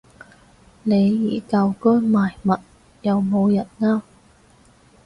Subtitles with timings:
[0.83, 2.59] 李怡舊居賣物，
[3.03, 4.01] 有冇人啱